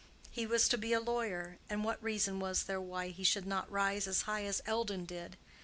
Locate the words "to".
0.69-0.79